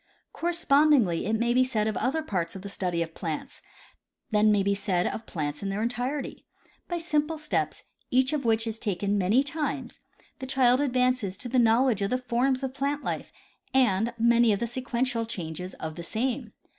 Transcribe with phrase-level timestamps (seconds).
[0.33, 3.61] Correspondingly it may be said of other parts of the study of plants;
[4.31, 6.43] then may it be said of plants in their entirety.
[6.87, 9.99] By simple steps, each of which is taken many times,
[10.39, 13.31] the child advances to the knowledge of the forms of plant life
[13.75, 16.51] and many of the sequen tial changes of the same.